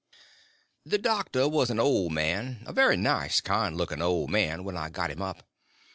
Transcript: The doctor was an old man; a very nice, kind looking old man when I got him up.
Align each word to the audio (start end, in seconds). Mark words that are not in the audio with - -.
The 0.83 0.97
doctor 0.97 1.47
was 1.47 1.69
an 1.69 1.79
old 1.79 2.11
man; 2.11 2.63
a 2.65 2.73
very 2.73 2.97
nice, 2.97 3.39
kind 3.39 3.77
looking 3.77 4.01
old 4.01 4.31
man 4.31 4.63
when 4.63 4.75
I 4.75 4.89
got 4.89 5.11
him 5.11 5.21
up. 5.21 5.47